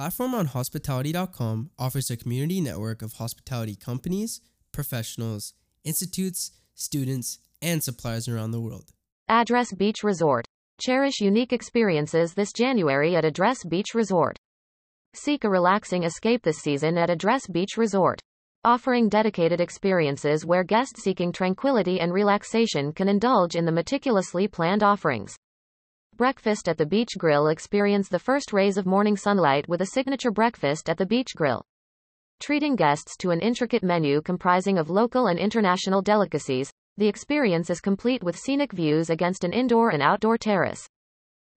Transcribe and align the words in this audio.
Platform 0.00 0.34
on 0.34 0.46
Hospitality.com 0.46 1.72
offers 1.78 2.10
a 2.10 2.16
community 2.16 2.62
network 2.62 3.02
of 3.02 3.12
hospitality 3.12 3.76
companies, 3.76 4.40
professionals, 4.72 5.52
institutes, 5.84 6.52
students, 6.74 7.38
and 7.60 7.82
suppliers 7.84 8.26
around 8.26 8.52
the 8.52 8.62
world. 8.62 8.92
Address 9.28 9.74
Beach 9.74 10.02
Resort. 10.02 10.46
Cherish 10.80 11.20
unique 11.20 11.52
experiences 11.52 12.32
this 12.32 12.50
January 12.50 13.14
at 13.14 13.26
Address 13.26 13.62
Beach 13.68 13.88
Resort. 13.94 14.38
Seek 15.12 15.44
a 15.44 15.50
relaxing 15.50 16.04
escape 16.04 16.44
this 16.44 16.60
season 16.60 16.96
at 16.96 17.10
Address 17.10 17.46
Beach 17.48 17.76
Resort. 17.76 18.22
Offering 18.64 19.10
dedicated 19.10 19.60
experiences 19.60 20.46
where 20.46 20.64
guests 20.64 21.02
seeking 21.02 21.30
tranquility 21.30 22.00
and 22.00 22.10
relaxation 22.10 22.94
can 22.94 23.06
indulge 23.06 23.54
in 23.54 23.66
the 23.66 23.70
meticulously 23.70 24.48
planned 24.48 24.82
offerings. 24.82 25.36
Breakfast 26.20 26.68
at 26.68 26.76
the 26.76 26.84
Beach 26.84 27.16
Grill 27.16 27.46
Experience 27.46 28.10
the 28.10 28.18
first 28.18 28.52
rays 28.52 28.76
of 28.76 28.84
morning 28.84 29.16
sunlight 29.16 29.66
with 29.70 29.80
a 29.80 29.86
signature 29.86 30.30
breakfast 30.30 30.90
at 30.90 30.98
the 30.98 31.06
Beach 31.06 31.28
Grill. 31.34 31.64
Treating 32.40 32.76
guests 32.76 33.16
to 33.20 33.30
an 33.30 33.40
intricate 33.40 33.82
menu 33.82 34.20
comprising 34.20 34.76
of 34.76 34.90
local 34.90 35.28
and 35.28 35.38
international 35.38 36.02
delicacies, 36.02 36.70
the 36.98 37.08
experience 37.08 37.70
is 37.70 37.80
complete 37.80 38.22
with 38.22 38.36
scenic 38.36 38.70
views 38.72 39.08
against 39.08 39.44
an 39.44 39.54
indoor 39.54 39.88
and 39.88 40.02
outdoor 40.02 40.36
terrace. 40.36 40.86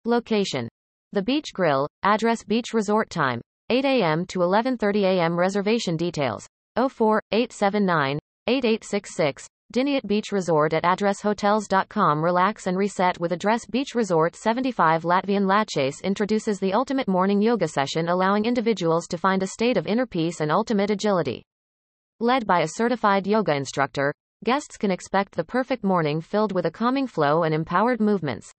Location. 0.04 0.68
The 1.10 1.22
Beach 1.22 1.52
Grill, 1.52 1.88
address 2.04 2.44
Beach 2.44 2.72
Resort 2.72 3.10
time, 3.10 3.40
8 3.68 3.84
a.m. 3.84 4.26
to 4.26 4.38
11.30 4.38 5.02
a.m. 5.02 5.36
Reservation 5.36 5.96
details, 5.96 6.46
04 6.76 7.20
879 7.32 8.20
8866, 8.46 9.44
Diniat 9.72 10.06
Beach 10.06 10.32
Resort 10.32 10.74
at 10.74 10.82
addresshotels.com 10.82 12.22
Relax 12.22 12.66
and 12.66 12.76
reset 12.76 13.18
with 13.18 13.32
Address 13.32 13.64
Beach 13.64 13.94
Resort 13.94 14.36
75 14.36 15.04
Latvian 15.04 15.46
Laches 15.46 15.98
introduces 16.04 16.60
the 16.60 16.74
ultimate 16.74 17.08
morning 17.08 17.40
yoga 17.40 17.66
session 17.66 18.10
allowing 18.10 18.44
individuals 18.44 19.06
to 19.06 19.16
find 19.16 19.42
a 19.42 19.46
state 19.46 19.78
of 19.78 19.86
inner 19.86 20.04
peace 20.04 20.40
and 20.42 20.52
ultimate 20.52 20.90
agility. 20.90 21.42
Led 22.20 22.46
by 22.46 22.60
a 22.60 22.68
certified 22.68 23.26
yoga 23.26 23.54
instructor, 23.54 24.12
guests 24.44 24.76
can 24.76 24.90
expect 24.90 25.34
the 25.34 25.44
perfect 25.44 25.84
morning 25.84 26.20
filled 26.20 26.52
with 26.52 26.66
a 26.66 26.70
calming 26.70 27.06
flow 27.06 27.44
and 27.44 27.54
empowered 27.54 27.98
movements. 27.98 28.52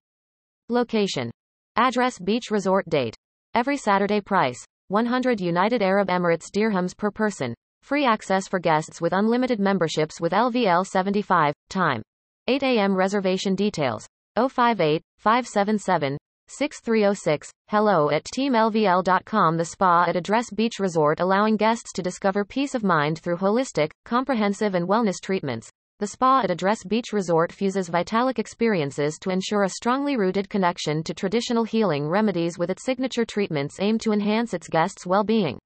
Location. 0.68 1.30
Address 1.76 2.18
Beach 2.18 2.50
Resort 2.50 2.90
date. 2.90 3.16
Every 3.54 3.78
Saturday 3.78 4.20
price. 4.20 4.66
100 4.88 5.40
United 5.40 5.84
Arab 5.84 6.08
Emirates 6.08 6.50
dirhams 6.52 6.98
per 6.98 7.12
person. 7.12 7.54
Free 7.84 8.06
access 8.06 8.48
for 8.48 8.60
guests 8.60 9.02
with 9.02 9.12
unlimited 9.12 9.60
memberships 9.60 10.22
with 10.22 10.32
LVL 10.32 10.88
75. 10.88 11.54
Time. 11.70 12.02
8 12.48 12.64
a.m. 12.64 12.96
Reservation 12.96 13.56
details. 13.56 14.08
058 14.38 15.02
577 15.18 16.18
6306. 16.48 17.52
Hello 17.68 18.10
at 18.10 18.24
teamlvl.com. 18.24 19.58
The 19.58 19.66
spa 19.66 20.06
at 20.08 20.16
Address 20.16 20.50
Beach 20.52 20.80
Resort 20.80 21.20
allowing 21.20 21.58
guests 21.58 21.92
to 21.96 22.02
discover 22.02 22.46
peace 22.46 22.74
of 22.74 22.86
mind 22.86 23.20
through 23.20 23.36
holistic, 23.36 23.92
comprehensive 24.06 24.76
and 24.76 24.88
wellness 24.88 25.22
treatments. 25.22 25.70
The 26.00 26.08
spa 26.08 26.40
at 26.42 26.52
Address 26.52 26.86
Beach 26.86 27.12
Resort 27.12 27.52
fuses 27.52 27.90
vitalic 27.90 28.40
experiences 28.40 29.18
to 29.20 29.30
ensure 29.30 29.64
a 29.64 29.70
strongly 29.70 30.16
rooted 30.16 30.50
connection 30.50 31.04
to 31.04 31.14
traditional 31.14 31.66
healing 31.66 32.08
remedies 32.08 32.58
with 32.58 32.70
its 32.70 32.86
signature 32.86 33.26
treatments 33.26 33.82
aimed 33.82 34.00
to 34.02 34.14
enhance 34.14 34.54
its 34.54 34.70
guests' 34.70 35.06
well-being. 35.06 35.60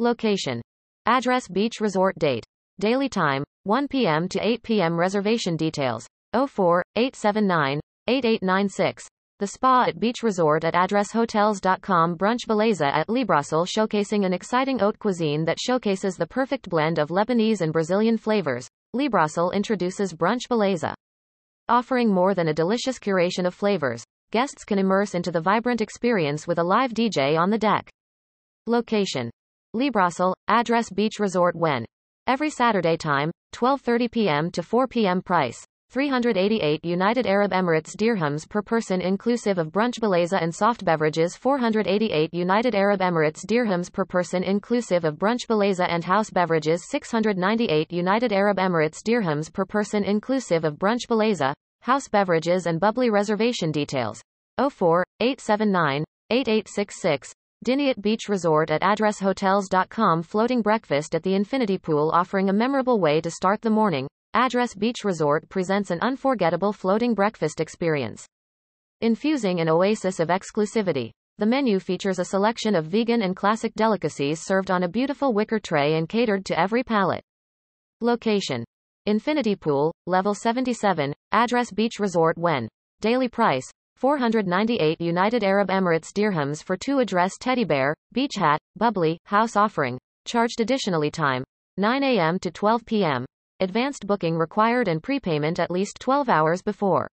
Location. 0.00 0.60
Address 1.06 1.46
Beach 1.46 1.80
Resort 1.80 2.18
date. 2.18 2.44
Daily 2.80 3.08
time, 3.08 3.44
1 3.62 3.86
p.m. 3.86 4.28
to 4.28 4.44
8 4.44 4.62
p.m. 4.64 4.98
Reservation 4.98 5.56
details, 5.56 6.04
04 6.32 6.82
879 6.96 7.80
8896. 8.08 9.06
The 9.38 9.46
spa 9.46 9.84
at 9.86 10.00
Beach 10.00 10.24
Resort 10.24 10.64
at 10.64 10.74
addresshotels.com 10.74 12.16
Brunch 12.18 12.46
Beleza 12.48 12.86
at 12.86 13.06
Librasol 13.06 13.68
showcasing 13.68 14.26
an 14.26 14.32
exciting 14.32 14.80
haute 14.80 14.98
cuisine 14.98 15.44
that 15.44 15.60
showcases 15.60 16.16
the 16.16 16.26
perfect 16.26 16.68
blend 16.68 16.98
of 16.98 17.10
Lebanese 17.10 17.60
and 17.60 17.72
Brazilian 17.72 18.16
flavors. 18.16 18.66
Librasol 18.96 19.52
introduces 19.52 20.12
Brunch 20.12 20.48
Beleza. 20.50 20.92
Offering 21.68 22.12
more 22.12 22.34
than 22.34 22.48
a 22.48 22.54
delicious 22.54 22.98
curation 22.98 23.46
of 23.46 23.54
flavors, 23.54 24.02
guests 24.32 24.64
can 24.64 24.78
immerse 24.78 25.14
into 25.14 25.30
the 25.30 25.40
vibrant 25.40 25.80
experience 25.80 26.48
with 26.48 26.58
a 26.58 26.64
live 26.64 26.92
DJ 26.92 27.38
on 27.38 27.50
the 27.50 27.58
deck. 27.58 27.88
Location. 28.66 29.30
Librasol, 29.76 30.34
address 30.48 30.88
Beach 30.88 31.18
Resort 31.20 31.54
when. 31.54 31.84
Every 32.26 32.48
Saturday 32.48 32.96
time, 32.96 33.30
12:30 33.54 34.10
p.m. 34.10 34.50
to 34.52 34.62
4 34.62 34.88
p.m. 34.88 35.20
price. 35.20 35.66
388 35.90 36.82
United 36.82 37.26
Arab 37.26 37.52
Emirates 37.52 37.94
dirhams 37.94 38.48
per 38.48 38.62
person 38.62 39.00
inclusive 39.00 39.58
of 39.58 39.68
brunch 39.68 40.00
beleza 40.00 40.40
and 40.42 40.52
soft 40.52 40.84
beverages 40.84 41.36
488 41.36 42.32
United 42.32 42.74
Arab 42.74 43.00
Emirates 43.00 43.44
dirhams 43.44 43.92
per 43.92 44.04
person 44.04 44.42
inclusive 44.42 45.04
of 45.04 45.16
brunch 45.16 45.46
beleza 45.46 45.86
and 45.88 46.04
house 46.04 46.30
beverages 46.30 46.88
698 46.88 47.92
United 47.92 48.32
Arab 48.32 48.56
Emirates 48.56 49.02
dirhams 49.02 49.52
per 49.52 49.64
person 49.64 50.02
inclusive 50.02 50.64
of 50.64 50.76
brunch 50.76 51.06
beleza, 51.06 51.54
house 51.82 52.08
beverages 52.08 52.66
and 52.66 52.80
bubbly 52.80 53.10
reservation 53.10 53.70
details. 53.70 54.22
04 54.58 55.04
879 55.20 56.04
8866 56.30 57.32
Diniat 57.66 58.00
Beach 58.00 58.28
Resort 58.28 58.70
at 58.70 58.82
addresshotels.com 58.82 60.22
floating 60.22 60.62
breakfast 60.62 61.16
at 61.16 61.24
the 61.24 61.34
infinity 61.34 61.78
pool 61.78 62.12
offering 62.14 62.48
a 62.48 62.52
memorable 62.52 63.00
way 63.00 63.20
to 63.20 63.28
start 63.28 63.60
the 63.60 63.70
morning. 63.70 64.06
Address 64.34 64.72
Beach 64.76 65.02
Resort 65.02 65.48
presents 65.48 65.90
an 65.90 65.98
unforgettable 66.00 66.72
floating 66.72 67.12
breakfast 67.12 67.60
experience. 67.60 68.24
Infusing 69.00 69.58
an 69.58 69.68
oasis 69.68 70.20
of 70.20 70.28
exclusivity. 70.28 71.10
The 71.38 71.46
menu 71.46 71.80
features 71.80 72.20
a 72.20 72.26
selection 72.26 72.76
of 72.76 72.86
vegan 72.86 73.22
and 73.22 73.34
classic 73.34 73.74
delicacies 73.74 74.42
served 74.44 74.70
on 74.70 74.84
a 74.84 74.88
beautiful 74.88 75.34
wicker 75.34 75.58
tray 75.58 75.96
and 75.96 76.08
catered 76.08 76.44
to 76.44 76.56
every 76.56 76.84
palate. 76.84 77.24
Location. 78.00 78.64
Infinity 79.06 79.56
Pool, 79.56 79.92
Level 80.06 80.34
77, 80.34 81.12
Address 81.32 81.72
Beach 81.72 81.98
Resort 81.98 82.38
when. 82.38 82.68
Daily 83.00 83.28
price, 83.28 83.68
498 83.96 85.00
United 85.00 85.42
Arab 85.42 85.68
Emirates 85.68 86.12
dirhams 86.12 86.62
for 86.62 86.76
two 86.76 86.98
address 86.98 87.32
teddy 87.40 87.64
bear, 87.64 87.94
beach 88.12 88.34
hat, 88.36 88.60
bubbly, 88.76 89.18
house 89.24 89.56
offering. 89.56 89.98
Charged 90.26 90.60
additionally 90.60 91.10
time. 91.10 91.44
9 91.78 92.02
a.m. 92.02 92.38
to 92.38 92.50
12 92.50 92.84
p.m. 92.84 93.24
Advanced 93.60 94.06
booking 94.06 94.36
required 94.36 94.86
and 94.86 95.02
prepayment 95.02 95.58
at 95.58 95.70
least 95.70 95.98
12 96.00 96.28
hours 96.28 96.60
before. 96.60 97.08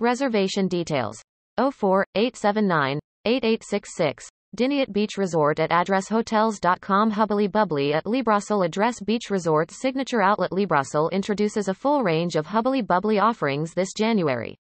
Reservation 0.00 0.66
details. 0.66 1.22
04 1.58 2.04
879 2.16 2.98
8866. 3.24 4.28
Diniat 4.56 4.92
Beach 4.92 5.16
Resort 5.16 5.60
at 5.60 5.70
address 5.70 6.08
addresshotels.com 6.08 7.12
Hubbly 7.12 7.46
Bubbly 7.46 7.94
at 7.94 8.04
Librasol 8.04 8.66
Address 8.66 8.98
Beach 9.00 9.30
Resort 9.30 9.70
signature 9.70 10.20
outlet 10.20 10.50
Librasol 10.50 11.12
introduces 11.12 11.68
a 11.68 11.74
full 11.74 12.02
range 12.02 12.34
of 12.34 12.46
Hubbly 12.46 12.82
Bubbly 12.82 13.20
offerings 13.20 13.74
this 13.74 13.92
January. 13.96 14.56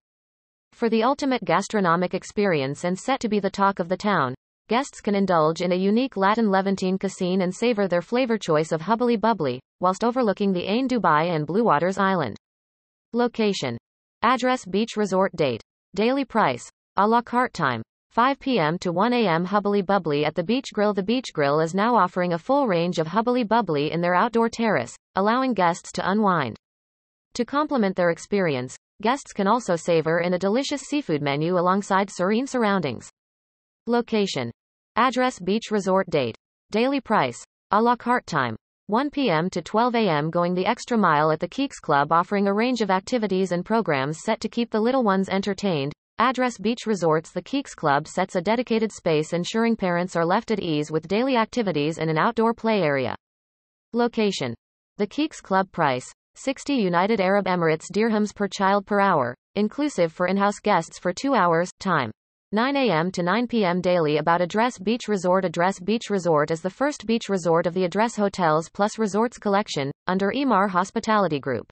For 0.79 0.87
the 0.87 1.03
ultimate 1.03 1.43
gastronomic 1.43 2.13
experience 2.13 2.85
and 2.85 2.97
set 2.97 3.19
to 3.19 3.27
be 3.27 3.41
the 3.41 3.49
talk 3.49 3.79
of 3.79 3.89
the 3.89 3.97
town, 3.97 4.33
guests 4.69 5.01
can 5.01 5.13
indulge 5.13 5.59
in 5.59 5.73
a 5.73 5.75
unique 5.75 6.15
Latin 6.15 6.49
Levantine 6.49 6.97
cuisine 6.97 7.41
and 7.41 7.53
savor 7.53 7.89
their 7.89 8.01
flavor 8.01 8.37
choice 8.37 8.71
of 8.71 8.79
Hubbly 8.79 9.17
Bubbly, 9.17 9.59
whilst 9.81 10.05
overlooking 10.05 10.53
the 10.53 10.63
Ain 10.63 10.87
Dubai 10.87 11.35
and 11.35 11.45
Blue 11.45 11.65
Waters 11.65 11.97
Island. 11.97 12.37
Location. 13.11 13.77
Address 14.21 14.63
Beach 14.63 14.95
Resort 14.95 15.35
Date. 15.35 15.61
Daily 15.95 16.23
price. 16.23 16.69
A 16.95 17.05
la 17.05 17.21
carte 17.21 17.53
time. 17.53 17.81
5 18.11 18.39
p.m. 18.39 18.79
to 18.79 18.93
1 18.93 19.11
a.m. 19.11 19.43
Hubbly 19.43 19.81
Bubbly 19.81 20.23
at 20.23 20.35
the 20.35 20.43
Beach 20.45 20.71
Grill. 20.73 20.93
The 20.93 21.03
Beach 21.03 21.33
Grill 21.33 21.59
is 21.59 21.75
now 21.75 21.97
offering 21.97 22.31
a 22.31 22.39
full 22.39 22.67
range 22.67 22.99
of 22.99 23.07
Hubbly 23.07 23.43
Bubbly 23.43 23.91
in 23.91 23.99
their 23.99 24.15
outdoor 24.15 24.47
terrace, 24.47 24.95
allowing 25.17 25.53
guests 25.53 25.91
to 25.91 26.09
unwind. 26.09 26.55
To 27.33 27.43
complement 27.43 27.97
their 27.97 28.11
experience, 28.11 28.77
guests 29.01 29.33
can 29.33 29.47
also 29.47 29.75
savor 29.75 30.19
in 30.19 30.33
a 30.33 30.39
delicious 30.39 30.81
seafood 30.81 31.21
menu 31.21 31.57
alongside 31.57 32.09
serene 32.09 32.47
surroundings. 32.47 33.09
Location. 33.87 34.51
Address 34.95 35.39
Beach 35.39 35.71
Resort 35.71 36.09
Date. 36.09 36.35
Daily 36.71 37.01
price. 37.01 37.43
A 37.71 37.81
la 37.81 37.95
carte 37.95 38.25
time. 38.25 38.55
1 38.87 39.11
p.m. 39.11 39.49
to 39.51 39.61
12 39.61 39.95
a.m. 39.95 40.29
Going 40.29 40.55
the 40.55 40.65
extra 40.65 40.97
mile 40.97 41.31
at 41.31 41.39
the 41.39 41.47
Keeks 41.47 41.79
Club 41.79 42.11
offering 42.11 42.47
a 42.47 42.53
range 42.53 42.81
of 42.81 42.89
activities 42.89 43.51
and 43.51 43.63
programs 43.63 44.19
set 44.23 44.39
to 44.41 44.49
keep 44.49 44.71
the 44.71 44.79
little 44.79 45.03
ones 45.03 45.29
entertained. 45.29 45.93
Address 46.17 46.57
Beach 46.57 46.85
Resorts 46.85 47.31
The 47.31 47.41
Keeks 47.41 47.75
Club 47.75 48.07
sets 48.07 48.35
a 48.35 48.41
dedicated 48.41 48.91
space 48.91 49.31
ensuring 49.31 49.75
parents 49.75 50.15
are 50.15 50.25
left 50.25 50.51
at 50.51 50.59
ease 50.59 50.91
with 50.91 51.07
daily 51.07 51.37
activities 51.37 51.97
and 51.97 52.09
an 52.09 52.17
outdoor 52.17 52.53
play 52.53 52.81
area. 52.81 53.15
Location. 53.93 54.53
The 54.97 55.07
Keeks 55.07 55.41
Club 55.41 55.71
price. 55.71 56.11
60 56.41 56.73
United 56.73 57.19
Arab 57.19 57.47
Emirates 57.47 57.91
dirhams 57.91 58.33
per 58.33 58.47
child 58.47 58.85
per 58.85 59.01
hour, 59.01 59.35
inclusive 59.55 60.13
for 60.13 60.25
in-house 60.25 60.59
guests 60.63 60.97
for 60.97 61.11
2 61.11 61.35
hours. 61.35 61.69
Time. 61.81 62.11
9 62.53 62.77
a.m. 62.77 63.11
to 63.11 63.21
9 63.21 63.45
p.m. 63.45 63.81
daily 63.81 64.19
about 64.19 64.39
Address 64.39 64.79
Beach 64.79 65.09
Resort 65.09 65.43
Address 65.43 65.81
Beach 65.81 66.09
Resort 66.09 66.49
is 66.49 66.61
the 66.61 66.69
first 66.69 67.05
beach 67.05 67.27
resort 67.27 67.67
of 67.67 67.73
the 67.73 67.83
Address 67.83 68.15
Hotels 68.15 68.69
Plus 68.69 68.97
Resorts 68.97 69.37
collection, 69.37 69.91
under 70.07 70.31
Emaar 70.31 70.69
Hospitality 70.69 71.41
Group. 71.41 71.69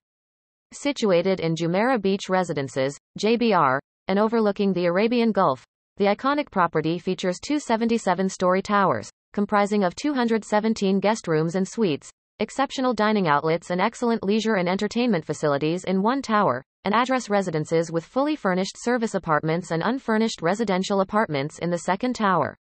Situated 0.74 1.40
in 1.40 1.56
Jumeirah 1.56 2.02
Beach 2.02 2.28
Residences, 2.28 2.98
JBR, 3.18 3.80
and 4.10 4.20
overlooking 4.20 4.74
the 4.74 4.88
Arabian 4.88 5.32
Gulf, 5.32 5.64
the 5.96 6.08
iconic 6.08 6.52
property 6.52 7.00
features 7.00 7.40
two 7.40 7.56
77-story 7.56 8.64
towers, 8.64 9.10
comprising 9.32 9.86
of 9.86 9.96
217 9.96 11.00
guest 11.00 11.30
rooms 11.30 11.56
and 11.56 11.66
suites, 11.66 12.10
exceptional 12.40 12.94
dining 12.94 13.28
outlets 13.28 13.70
and 13.70 13.82
excellent 13.82 14.24
leisure 14.24 14.56
and 14.56 14.70
entertainment 14.70 15.26
facilities 15.26 15.84
in 15.84 16.02
one 16.02 16.22
tower, 16.22 16.64
and 16.86 16.94
address 16.94 17.30
residences 17.30 17.92
with 17.92 18.06
fully 18.06 18.36
furnished 18.36 18.76
service 18.78 19.16
apartments 19.16 19.72
and 19.72 19.84
unfurnished 19.84 20.42
residential 20.42 21.02
apartments 21.02 21.60
in 21.60 21.70
the 21.70 21.80
second 21.80 22.16
tower. 22.16 22.56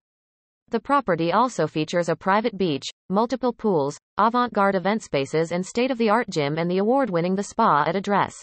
The 0.69 0.79
property 0.79 1.31
also 1.31 1.67
features 1.67 2.09
a 2.09 2.15
private 2.15 2.57
beach, 2.57 2.85
multiple 3.09 3.53
pools, 3.53 3.99
avant-garde 4.17 4.75
event 4.75 5.03
spaces 5.03 5.51
and 5.51 5.65
state-of-the-art 5.65 6.29
gym 6.29 6.57
and 6.57 6.69
the 6.69 6.79
award-winning 6.79 7.35
The 7.35 7.43
Spa 7.43 7.83
at 7.85 7.95
Address. 7.95 8.33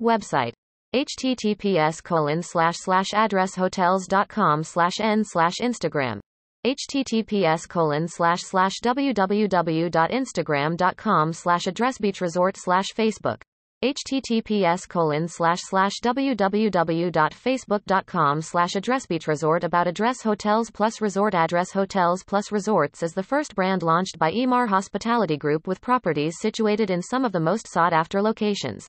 Website 0.00 0.52
https 0.94 2.02
colon 2.02 2.42
slash 2.42 2.76
slash 2.78 3.10
addresshotels.com 3.12 4.62
slash 4.62 5.00
n 5.00 5.24
slash 5.24 5.54
Instagram 5.60 6.20
https 6.64 7.68
colon 7.68 8.08
slash 8.08 8.40
slash 8.42 8.74
www.instagram.com 8.82 11.32
slash 11.32 11.64
addressbeachresort 11.64 12.56
slash 12.56 12.86
Facebook 12.96 13.42
https 13.84 14.88
colon 14.88 15.28
slash 15.28 15.60
slash 15.60 15.92
www.facebook.com 16.02 18.40
slash 18.40 18.72
addressbeachresort 18.72 19.62
about 19.62 19.86
address 19.86 20.22
hotels 20.22 20.70
plus 20.70 21.02
resort 21.02 21.34
address 21.34 21.72
hotels 21.72 22.24
plus 22.24 22.50
resorts 22.50 23.02
is 23.02 23.12
the 23.12 23.22
first 23.22 23.54
brand 23.54 23.82
launched 23.82 24.18
by 24.18 24.32
Emaar 24.32 24.66
Hospitality 24.66 25.36
Group 25.36 25.66
with 25.66 25.82
properties 25.82 26.36
situated 26.40 26.90
in 26.90 27.02
some 27.02 27.26
of 27.26 27.32
the 27.32 27.40
most 27.40 27.70
sought 27.70 27.92
after 27.92 28.22
locations. 28.22 28.88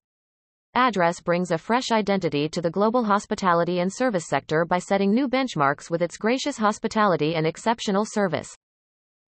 Address 0.78 1.22
brings 1.22 1.52
a 1.52 1.58
fresh 1.58 1.90
identity 1.90 2.50
to 2.50 2.62
the 2.62 2.70
global 2.70 3.06
hospitality 3.06 3.80
and 3.80 3.92
service 3.92 4.28
sector 4.28 4.66
by 4.66 4.78
setting 4.78 5.14
new 5.14 5.30
benchmarks 5.30 5.90
with 5.90 6.02
its 6.02 6.18
gracious 6.18 6.58
hospitality 6.58 7.36
and 7.36 7.48
exceptional 7.48 8.04
service. 8.06 8.54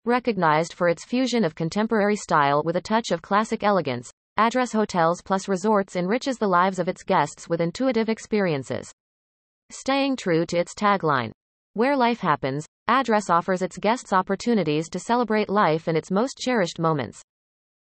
Recognized 0.03 0.73
for 0.73 0.89
its 0.89 1.05
fusion 1.05 1.45
of 1.45 1.55
contemporary 1.55 2.17
style 2.17 2.63
with 2.65 2.75
a 2.75 2.81
touch 2.81 3.11
of 3.11 3.21
classic 3.21 3.63
elegance, 3.63 4.11
Address 4.35 4.73
Hotels 4.73 5.21
Plus 5.21 5.47
Resorts 5.47 5.95
enriches 5.95 6.37
the 6.37 6.49
lives 6.49 6.79
of 6.79 6.89
its 6.89 7.01
guests 7.01 7.47
with 7.47 7.61
intuitive 7.61 8.09
experiences. 8.09 8.91
Staying 9.69 10.17
true 10.17 10.45
to 10.47 10.57
its 10.57 10.73
tagline, 10.73 11.31
Where 11.75 11.95
Life 11.95 12.19
Happens, 12.19 12.65
Address 12.89 13.29
offers 13.29 13.61
its 13.61 13.77
guests 13.77 14.11
opportunities 14.11 14.89
to 14.89 14.99
celebrate 14.99 15.47
life 15.47 15.87
in 15.87 15.95
its 15.95 16.11
most 16.11 16.37
cherished 16.37 16.77
moments. 16.77 17.21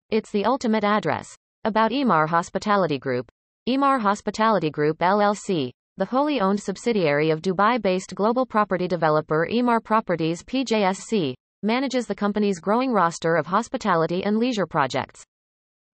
It's 0.09 0.31
the 0.31 0.45
ultimate 0.45 0.85
address. 0.85 1.35
About 1.65 1.91
Emaar 1.91 2.29
Hospitality 2.29 2.97
Group. 2.97 3.29
Emaar 3.67 3.99
Hospitality 3.99 4.71
Group 4.71 4.99
LLC, 4.99 5.69
the 5.97 6.05
wholly 6.05 6.39
owned 6.39 6.59
subsidiary 6.59 7.29
of 7.29 7.41
Dubai 7.41 7.79
based 7.79 8.15
global 8.15 8.45
property 8.45 8.87
developer 8.87 9.47
Emaar 9.51 9.83
Properties 9.83 10.41
PJSC, 10.43 11.35
manages 11.61 12.07
the 12.07 12.15
company's 12.15 12.59
growing 12.59 12.93
roster 12.93 13.35
of 13.35 13.45
hospitality 13.45 14.23
and 14.23 14.37
leisure 14.39 14.65
projects. 14.65 15.23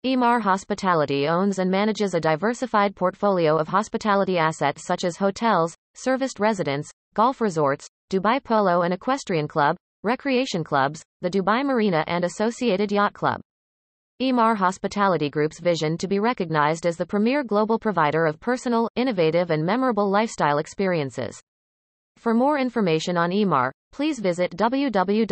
Emaar 0.05 0.43
Hospitality 0.43 1.27
owns 1.27 1.59
and 1.59 1.71
manages 1.71 2.13
a 2.13 2.21
diversified 2.21 2.95
portfolio 2.95 3.57
of 3.57 3.67
hospitality 3.67 4.37
assets 4.37 4.85
such 4.87 5.03
as 5.03 5.17
hotels, 5.17 5.75
serviced 5.95 6.39
residents, 6.39 6.91
golf 7.15 7.41
resorts, 7.41 7.89
Dubai 8.13 8.45
Polo 8.45 8.83
and 8.83 8.93
Equestrian 8.93 9.49
Club, 9.49 9.75
recreation 10.05 10.63
clubs, 10.63 11.03
the 11.23 11.31
Dubai 11.31 11.65
Marina 11.65 12.05
and 12.07 12.25
associated 12.25 12.93
yacht 12.93 13.15
club. 13.15 13.41
Emaar 14.23 14.57
Hospitality 14.57 15.29
Group's 15.29 15.59
vision 15.59 15.99
to 15.99 16.07
be 16.07 16.21
recognized 16.21 16.87
as 16.87 16.97
the 16.97 17.05
premier 17.05 17.43
global 17.43 17.81
provider 17.81 18.27
of 18.27 18.39
personal, 18.39 18.89
innovative 18.95 19.51
and 19.51 19.67
memorable 19.67 20.09
lifestyle 20.09 20.59
experiences. 20.59 21.43
For 22.17 22.33
more 22.33 22.57
information 22.57 23.17
on 23.17 23.31
Emaar, 23.33 23.73
please 23.91 24.21
visit 24.21 24.57
www.emaar.com. 24.57 25.29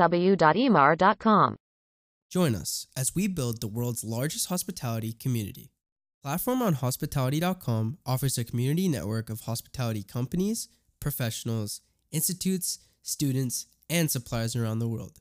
Join 2.29 2.57
us 2.57 2.89
as 2.97 3.15
we 3.15 3.29
build 3.29 3.61
the 3.61 3.69
world's 3.69 4.03
largest 4.03 4.49
hospitality 4.49 5.13
community. 5.13 5.71
Platform 6.25 6.61
on 6.61 6.75
hospitality.com 6.75 7.99
offers 8.05 8.37
a 8.37 8.43
community 8.43 8.89
network 8.89 9.31
of 9.31 9.43
hospitality 9.43 10.03
companies, 10.03 10.69
professionals, 10.99 11.83
institutes, 12.11 12.81
students, 13.01 13.67
and 13.89 14.11
suppliers 14.11 14.57
around 14.57 14.81
the 14.81 14.89
world. 14.89 15.21